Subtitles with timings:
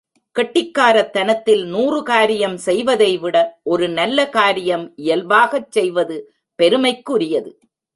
[0.35, 6.17] கெட்டிக்காரத் தனத்தில் நூறு காரியம் செய்வதைவிட ஒரு நல்ல காரியம் இயல்பாகச் செய்வது
[6.59, 7.51] பெருமைக்குரியது.